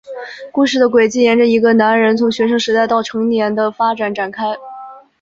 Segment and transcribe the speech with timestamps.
[0.51, 4.43] 故事的轨迹沿着一个男人从学生时代到成年的发展展开。